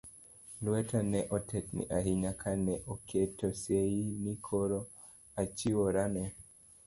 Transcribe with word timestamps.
Lweta 0.63 0.99
ne 1.11 1.19
otetni 1.35 1.83
ahinya 1.97 2.31
ka 2.41 2.51
ne 2.65 2.75
aketo 2.93 3.47
seyi 3.63 4.01
ni 4.23 4.33
koro 4.45 4.79
achiwora 5.41 6.03
ne 6.13 6.23